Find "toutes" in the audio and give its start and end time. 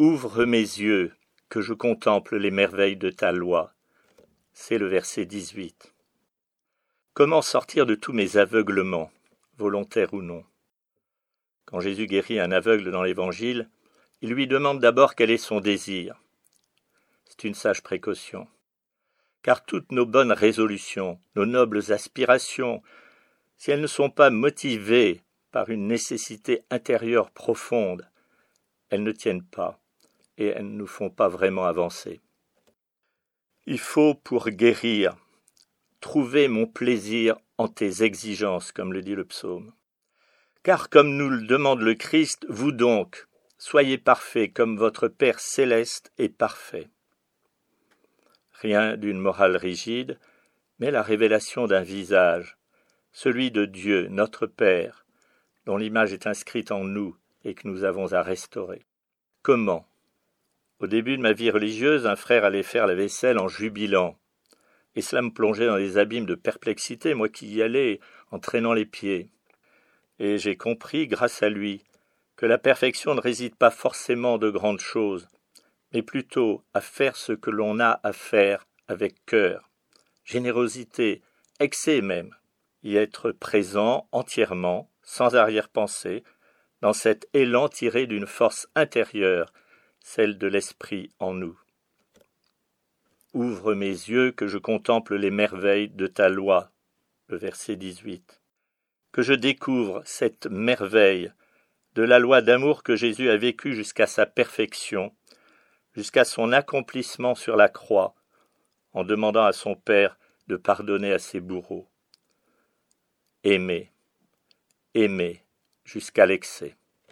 19.64-19.92